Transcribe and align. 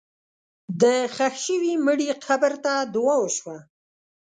د 0.81 0.83
ښخ 1.15 1.33
شوي 1.45 1.73
مړي 1.85 2.09
قبر 2.25 2.53
ته 2.63 2.73
دعا 2.95 3.15
وشوه. 3.19 3.57